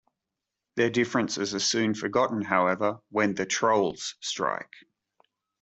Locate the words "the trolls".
3.35-4.15